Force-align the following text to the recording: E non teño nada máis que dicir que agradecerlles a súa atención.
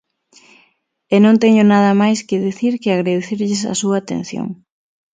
E 1.15 1.17
non 1.25 1.35
teño 1.43 1.63
nada 1.71 1.91
máis 2.01 2.19
que 2.27 2.43
dicir 2.47 2.73
que 2.81 2.89
agradecerlles 2.91 3.61
a 3.71 3.73
súa 3.81 3.95
atención. 4.01 4.47